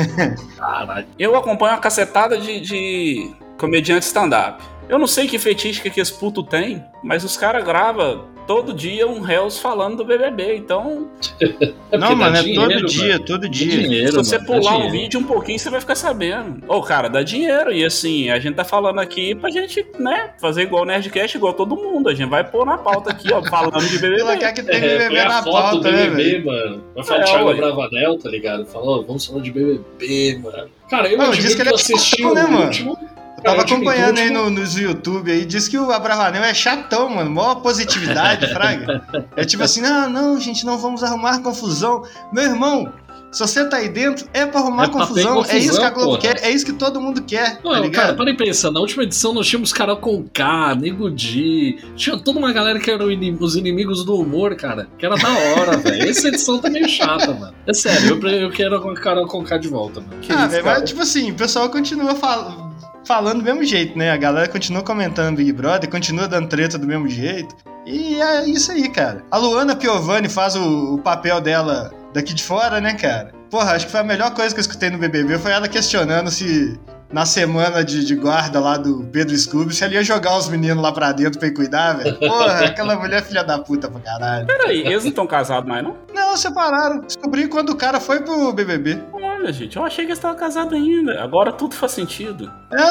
[0.58, 1.06] Caralho.
[1.18, 4.64] Eu acompanho uma cacetada de, de comediante stand-up.
[4.90, 9.06] Eu não sei que fetiche que esse puto tem, mas os caras gravam todo dia
[9.08, 10.56] um réus falando do BBB.
[10.56, 11.08] Então,
[11.92, 13.26] É não, mano, é dinheiro, todo dia, mano.
[13.26, 13.70] todo Dá dia.
[13.78, 16.62] dinheiro, se você mano, pular o vídeo um pouquinho, você vai ficar sabendo.
[16.68, 17.72] Ô, cara, dá dinheiro.
[17.72, 21.54] E assim, a gente tá falando aqui pra gente, né, fazer igual o Nerdcast, igual
[21.54, 22.10] todo mundo.
[22.10, 24.18] A gente vai pôr na pauta aqui, ó, falando de BBB.
[24.18, 26.46] Pela cara que tem É, BBB a na foto pauta, do né, BBB, velho?
[26.46, 26.84] mano.
[26.96, 27.54] Vai falar É, de Thiago.
[27.56, 28.66] Bravanel, tá ligado?
[28.66, 30.70] Falou, vamos falar de BBB, mano.
[30.90, 32.64] Cara, eu Não, admito diz que ele é eu assisti chatão, o né, mano?
[32.66, 32.98] último.
[33.38, 35.92] Eu Cara, tava eu admito, acompanhando aí último- no, nos YouTube aí, diz que o
[35.92, 37.30] Abravanel é chatão, mano.
[37.30, 39.04] Mó positividade, fraga.
[39.36, 42.04] É tipo assim, não, não, gente, não vamos arrumar confusão.
[42.34, 42.92] Meu irmão,
[43.32, 45.46] se você tá aí dentro, é pra arrumar É ter confusão.
[45.48, 46.34] É isso que a confusão, Globo porra.
[46.34, 48.18] quer, é isso que todo mundo quer, Não, tá cara, ligado?
[48.18, 52.40] para e pensa, na última edição nós tínhamos Carol com K, Nego Di, tinha toda
[52.40, 56.10] uma galera que eram inim- os inimigos do humor, cara, que era da hora, velho.
[56.10, 57.54] Essa edição tá meio chata, mano.
[57.68, 60.14] É sério, eu, eu quero a Carol com K de volta, mano.
[60.22, 60.80] Que ah, velho, cara?
[60.80, 62.66] mas tipo assim, o pessoal continua fal-
[63.08, 64.12] falando do mesmo jeito, né?
[64.12, 67.56] A galera continua comentando Big Brother, continua dando treta do mesmo jeito.
[67.86, 69.24] E é isso aí, cara.
[69.32, 73.32] A Luana Piovani faz o, o papel dela daqui de fora, né, cara?
[73.50, 76.30] Porra, acho que foi a melhor coisa que eu escutei no BBB, foi ela questionando
[76.30, 76.78] se
[77.12, 80.82] na semana de, de guarda lá do Pedro Scooby, se ele ia jogar os meninos
[80.84, 82.18] lá pra dentro pra ir cuidar, velho.
[82.20, 84.46] Porra, aquela mulher filha da puta pra caralho.
[84.46, 85.96] Peraí, eles não estão casados mais, não?
[86.14, 87.02] Não, separaram.
[87.02, 89.02] Descobri quando o cara foi pro BBB.
[89.14, 91.22] Olha, gente, eu achei que eles estavam casados ainda.
[91.22, 92.52] Agora tudo faz sentido.
[92.72, 92.88] É,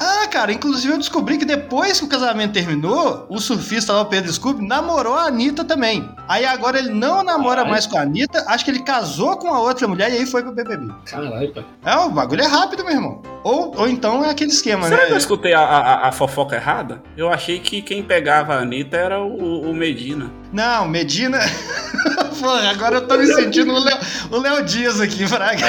[0.00, 4.06] Ah, cara, inclusive eu descobri que depois que o casamento terminou, o surfista lá, o
[4.06, 6.08] Pedro Scooby, namorou a Anitta também.
[6.28, 7.70] Aí agora ele não namora Caralho.
[7.70, 10.42] mais com a Anitta, acho que ele casou com a outra mulher e aí foi
[10.42, 10.92] pro BBB.
[11.04, 11.64] Caralho, pai.
[11.84, 13.22] É, o bagulho é rápido, meu irmão.
[13.44, 15.18] Ou, ou então é aquele esquema, Será que eu né?
[15.18, 17.02] escutei a, a- a fofoca errada?
[17.16, 20.30] Eu achei que quem pegava a Anitta era o, o Medina.
[20.52, 21.38] Não, Medina.
[22.40, 23.98] Porra, agora eu tô me sentindo o Léo,
[24.30, 25.66] o Léo Dias aqui, Fraga.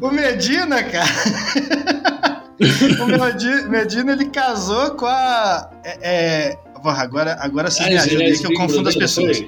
[0.00, 1.06] O, o Medina, cara.
[3.02, 5.70] o Medi- Medina, ele casou com a.
[5.84, 6.56] É, é...
[6.82, 9.42] Porra, agora, agora vocês me ah, ajudem aí esse que eu confundo as pessoas.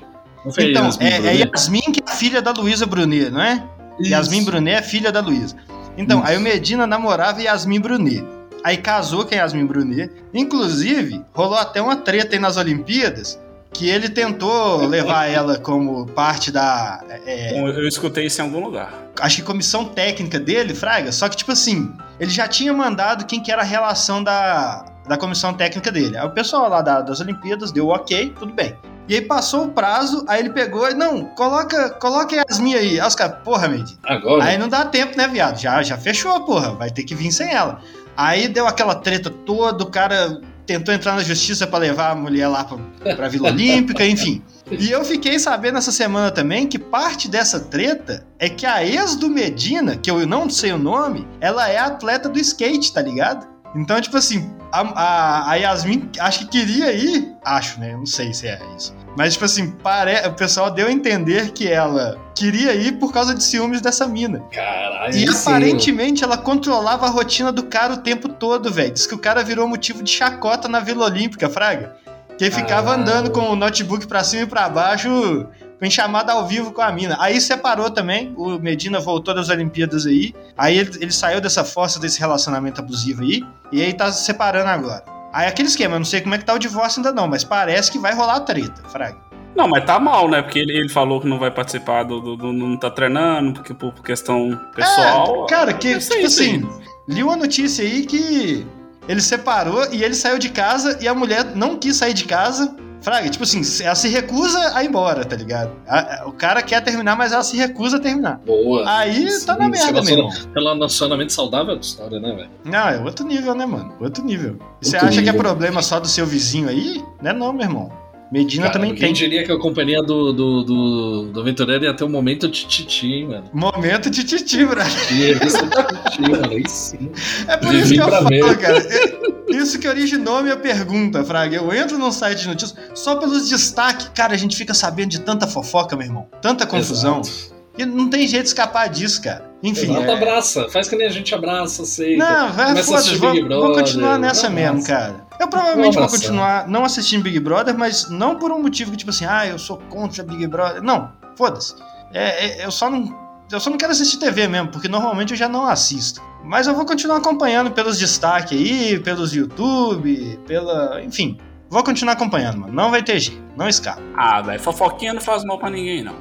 [0.58, 1.40] Então, Yasmin é, é Brunet?
[1.52, 3.62] Yasmin que é filha da Luísa Brunet, não é?
[4.04, 5.56] Yasmin Brunet é filha da Luísa.
[5.98, 8.24] Então, aí o Medina namorava Yasmin Brunet.
[8.64, 10.10] Aí casou com a Yasmin Brunet.
[10.32, 13.38] Inclusive, rolou até uma treta aí nas Olimpíadas
[13.72, 17.00] que ele tentou levar ela como parte da.
[17.26, 18.92] é, Bom, Eu escutei isso em algum lugar.
[19.20, 23.40] acho que comissão técnica dele, Fraga, só que, tipo assim, ele já tinha mandado quem
[23.42, 26.16] que era a relação da, da comissão técnica dele.
[26.16, 28.74] Aí o pessoal lá da- das Olimpíadas deu ok, tudo bem.
[29.08, 33.00] E aí passou o prazo, aí ele pegou e, não, coloca, coloca Yasmin aí.
[33.00, 34.44] Aí os caras, porra, Meide, Agora?
[34.44, 35.58] Aí não dá tempo, né, viado?
[35.58, 36.74] Já, já fechou, porra.
[36.74, 37.80] Vai ter que vir sem ela.
[38.14, 42.46] Aí deu aquela treta toda, o cara tentou entrar na justiça pra levar a mulher
[42.48, 44.42] lá pra, pra Vila Olímpica, enfim.
[44.70, 49.16] E eu fiquei sabendo essa semana também que parte dessa treta é que a ex
[49.16, 53.46] do Medina, que eu não sei o nome, ela é atleta do skate, tá ligado?
[53.74, 57.92] Então, tipo assim, a, a, a Yasmin acho que queria ir, acho, né?
[57.92, 58.94] Eu não sei se é isso.
[59.16, 60.14] Mas, tipo assim, pare...
[60.28, 64.40] o pessoal deu a entender que ela queria ir por causa de ciúmes dessa mina.
[64.52, 68.92] Caralho, E sim, aparentemente ela controlava a rotina do cara o tempo todo, velho.
[68.92, 71.96] Diz que o cara virou motivo de chacota na Vila Olímpica, Fraga.
[72.36, 72.94] Que ele ficava Ah.
[72.94, 75.46] andando com o notebook pra cima e pra baixo,
[75.86, 77.16] em chamada ao vivo com a mina.
[77.20, 80.34] Aí separou também, o Medina voltou das Olimpíadas aí.
[80.56, 83.44] Aí ele, ele saiu dessa força desse relacionamento abusivo aí.
[83.70, 85.04] E aí tá se separando agora.
[85.32, 87.44] Aí aquele esquema, eu não sei como é que tá o divórcio ainda não, mas
[87.44, 89.16] parece que vai rolar a treta, Fraga.
[89.54, 90.40] Não, mas tá mal, né?
[90.42, 93.74] Porque ele, ele falou que não vai participar do, do- do- não tá treinando, porque
[93.74, 95.44] por, por questão pessoal.
[95.44, 96.68] É, cara, que, tipo assim,
[97.08, 98.66] li uma notícia aí que
[99.08, 102.74] ele separou e ele saiu de casa e a mulher não quis sair de casa.
[103.00, 105.70] Fraga, tipo assim, ela se recusa a ir embora, tá ligado?
[105.86, 108.40] A- a- o cara quer terminar, mas ela se recusa a terminar.
[108.44, 108.82] Boa.
[108.90, 110.28] Aí Sim, tá na merda mesmo.
[110.54, 112.50] Relacionamento saudável é outra história, né, velho?
[112.64, 113.94] Não, é outro nível, né, mano?
[114.00, 114.58] Outro nível.
[114.82, 115.40] E você Outro acha que é nível.
[115.40, 117.02] problema só do seu vizinho aí?
[117.22, 117.92] Não é não, meu irmão.
[118.30, 119.12] Medina Cara, também quem tem.
[119.14, 123.44] diria que a companhia do, do, do, do aventureiro ia ter um momento tititi, mano.
[123.54, 124.92] Momento de titi, brother.
[125.12, 126.50] E revista tititi, mano.
[126.50, 127.10] Aí sim.
[127.46, 128.56] É por Vivi isso que eu falo, merda.
[128.56, 128.78] cara.
[128.78, 131.56] É- Isso que originou minha pergunta, Fraga.
[131.56, 134.10] Eu entro num site de notícias só pelos destaques.
[134.14, 136.26] Cara, a gente fica sabendo de tanta fofoca, meu irmão.
[136.42, 137.20] Tanta confusão.
[137.22, 137.56] Exato.
[137.78, 139.47] E não tem jeito de escapar disso, cara.
[139.62, 139.90] Enfim.
[139.90, 140.68] Exato, é- abraça.
[140.68, 142.24] Faz que nem a gente abraça, aceita.
[142.24, 143.08] Não, vai, Começa a foda-se.
[143.10, 145.26] assistir Vou, vou continuar nessa mesmo, cara.
[145.40, 146.20] Eu provavelmente vou abraçar.
[146.20, 149.58] continuar não assistindo Big Brother, mas não por um motivo que, tipo assim, ah, eu
[149.58, 150.82] sou contra Big Brother.
[150.82, 151.74] Não, foda-se.
[152.12, 153.28] É, é, eu só não.
[153.50, 156.20] Eu só não quero assistir TV mesmo, porque normalmente eu já não assisto.
[156.44, 161.02] Mas eu vou continuar acompanhando pelos destaques aí, pelos YouTube, pela.
[161.02, 161.38] Enfim.
[161.70, 162.72] Vou continuar acompanhando, mano.
[162.72, 163.42] Não vai ter jeito.
[163.56, 164.00] Não escapa.
[164.16, 166.14] Ah, velho, fofoquinha não faz mal pra ninguém, não.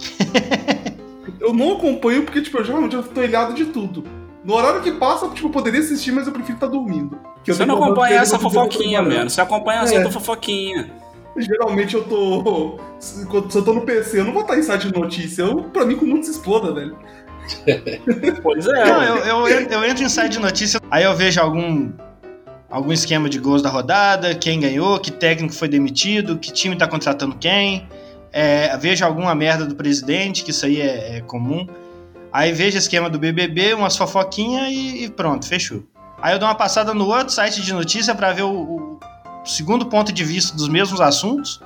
[1.40, 4.04] eu não acompanho porque, tipo, eu geralmente eu tô ilhado de tudo.
[4.44, 7.18] No horário que passa, tipo, eu poderia assistir, mas eu prefiro estar dormindo.
[7.44, 9.28] Que eu Você não acompanha essa fofoquinha, mano.
[9.28, 9.92] Você acompanha É.
[9.92, 10.90] outras fofoquinha.
[11.36, 12.78] Geralmente eu tô.
[12.98, 15.42] Se eu tô no PC, eu não vou estar em site de notícia.
[15.42, 16.96] Eu, pra mim, que o mundo se exploda, velho.
[18.42, 18.84] Pois é.
[18.84, 21.90] Não, eu, eu, eu entro em site de notícia, aí eu vejo algum,
[22.70, 26.86] algum esquema de gols da rodada, quem ganhou, que técnico foi demitido, que time tá
[26.86, 27.88] contratando quem.
[28.32, 31.66] É, vejo alguma merda do presidente, que isso aí é, é comum.
[32.32, 35.82] Aí vejo esquema do BBB, umas fofoquinhas e, e pronto, fechou.
[36.22, 39.00] Aí eu dou uma passada no outro site de notícia pra ver o, o
[39.44, 41.60] segundo ponto de vista dos mesmos assuntos.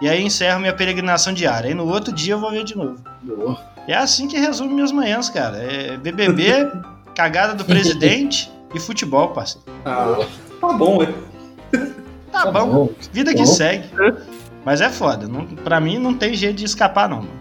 [0.00, 1.68] E aí encerro minha peregrinação diária.
[1.68, 3.02] Aí no outro dia eu vou ver de novo.
[3.22, 3.58] Boa.
[3.86, 5.58] É assim que resume minhas manhãs, cara.
[5.58, 6.70] É BBB,
[7.14, 9.66] cagada do presidente e futebol, parceiro.
[9.84, 10.18] Ah,
[10.60, 11.30] tá bom, velho.
[12.32, 13.46] Tá, bom, vida que Bom.
[13.46, 13.88] segue.
[14.64, 15.26] Mas é foda.
[15.26, 17.22] Não, pra mim não tem jeito de escapar, não.
[17.22, 17.40] mano.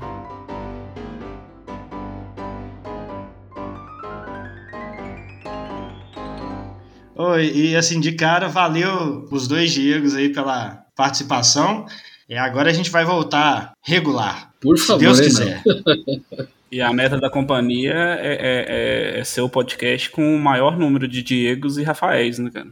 [7.16, 11.86] Oi, e assim, de cara, valeu os dois Diegos aí pela participação.
[12.30, 15.64] E agora a gente vai voltar regular, Por se favor, Deus hein, quiser.
[16.72, 20.78] E a meta da companhia é, é- é- é ser o podcast com o maior
[20.78, 22.68] número de Diegos e Rafaéis, né, cara?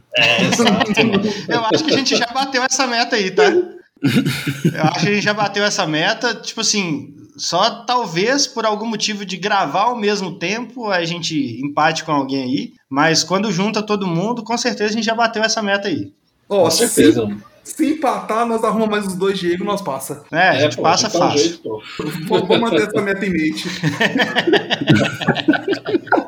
[1.48, 3.42] Eu acho que a gente já bateu essa meta aí, tá?
[4.02, 6.34] Eu acho que a gente já bateu essa meta.
[6.34, 12.04] Tipo assim, só talvez por algum motivo de gravar ao mesmo tempo a gente empate
[12.04, 12.72] com alguém aí.
[12.88, 16.12] Mas quando junta todo mundo, com certeza a gente já bateu essa meta aí.
[16.48, 17.26] Ó, Com certeza.
[17.62, 20.22] Se, se empatar, nós arrumamos mais os dois Diego nós passa.
[20.32, 21.48] É, a gente pô, passa que dar um fácil.
[21.48, 21.82] jeito,
[22.26, 23.68] vou manter essa meta em mente.